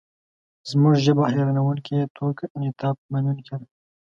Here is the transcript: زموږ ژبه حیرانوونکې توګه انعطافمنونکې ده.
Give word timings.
زموږ 0.69 0.95
ژبه 1.05 1.23
حیرانوونکې 1.33 2.11
توګه 2.17 2.43
انعطافمنونکې 2.55 3.55
ده. 3.59 3.67